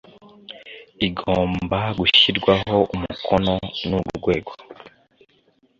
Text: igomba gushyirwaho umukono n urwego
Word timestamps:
igomba 1.07 1.79
gushyirwaho 1.99 2.77
umukono 2.95 3.55
n 3.89 3.91
urwego 3.99 4.51